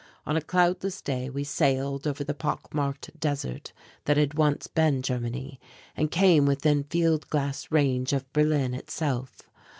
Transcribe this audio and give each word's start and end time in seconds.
On 0.25 0.35
a 0.35 0.41
cloudless 0.41 0.99
day 0.99 1.29
we 1.29 1.43
sailed 1.43 2.07
over 2.07 2.23
the 2.23 2.33
pock 2.33 2.73
marked 2.73 3.11
desert 3.19 3.71
that 4.05 4.17
had 4.17 4.33
once 4.33 4.65
been 4.65 5.03
Germany 5.03 5.59
and 5.95 6.09
came 6.09 6.47
within 6.47 6.85
field 6.85 7.29
glass 7.29 7.71
range 7.71 8.11
of 8.11 8.25
Berlin 8.33 8.73
itself. 8.73 9.43